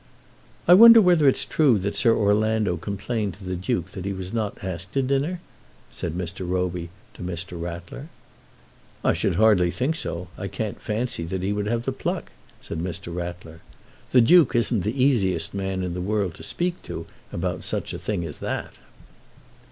"I 0.67 0.73
wonder 0.73 0.99
whether 0.99 1.27
it's 1.27 1.45
true 1.45 1.77
that 1.77 1.95
Sir 1.95 2.17
Orlando 2.17 2.75
complained 2.75 3.35
to 3.35 3.43
the 3.43 3.55
Duke 3.55 3.91
that 3.91 4.03
he 4.03 4.13
was 4.13 4.33
not 4.33 4.63
asked 4.63 4.93
to 4.93 5.03
dinner?" 5.03 5.41
said 5.91 6.13
Mr. 6.15 6.43
Roby 6.49 6.89
to 7.13 7.21
Mr. 7.21 7.51
Rattler. 7.61 8.07
"I 9.03 9.13
should 9.13 9.35
hardly 9.35 9.69
think 9.69 9.95
so. 9.95 10.27
I 10.39 10.47
can't 10.47 10.81
fancy 10.81 11.21
that 11.25 11.43
he 11.43 11.53
would 11.53 11.67
have 11.67 11.85
the 11.85 11.91
pluck," 11.91 12.31
said 12.59 12.79
Mr. 12.79 13.13
Rattler. 13.13 13.61
"The 14.11 14.21
Duke 14.21 14.55
isn't 14.55 14.81
the 14.81 15.03
easiest 15.03 15.53
man 15.53 15.83
in 15.83 15.93
the 15.93 16.01
world 16.01 16.33
to 16.33 16.41
speak 16.43 16.81
to 16.81 17.05
about 17.31 17.63
such 17.63 17.93
a 17.93 17.99
thing 17.99 18.25
as 18.25 18.39
that." 18.39 18.73